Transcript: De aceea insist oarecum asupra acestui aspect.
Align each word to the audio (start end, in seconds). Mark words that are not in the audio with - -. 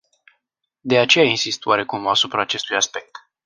De 0.81 0.97
aceea 0.97 1.25
insist 1.25 1.65
oarecum 1.65 2.07
asupra 2.07 2.41
acestui 2.41 2.75
aspect. 2.75 3.29